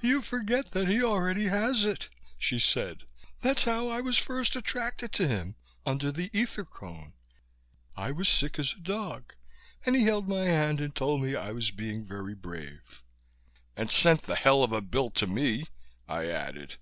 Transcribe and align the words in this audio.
"You 0.00 0.22
forget 0.22 0.72
that 0.72 0.88
he 0.88 1.04
already 1.04 1.44
has 1.44 1.84
it," 1.84 2.08
she 2.36 2.58
said. 2.58 3.04
"That's 3.42 3.62
how 3.62 3.86
I 3.88 4.00
was 4.00 4.18
first 4.18 4.56
attracted 4.56 5.12
to 5.12 5.28
him, 5.28 5.54
under 5.86 6.10
the 6.10 6.30
ether 6.36 6.64
cone. 6.64 7.12
I 7.96 8.10
was 8.10 8.28
sick 8.28 8.58
as 8.58 8.72
a 8.72 8.80
dog 8.80 9.36
and 9.84 9.94
he 9.94 10.02
held 10.02 10.28
my 10.28 10.42
hand 10.46 10.80
and 10.80 10.92
told 10.92 11.22
me 11.22 11.36
I 11.36 11.52
was 11.52 11.70
being 11.70 12.04
very 12.04 12.34
brave." 12.34 13.04
"And 13.76 13.88
sent 13.92 14.22
the 14.22 14.34
hell 14.34 14.64
of 14.64 14.72
a 14.72 14.80
bill 14.80 15.10
to 15.10 15.28
me," 15.28 15.66
I 16.08 16.26
added. 16.26 16.78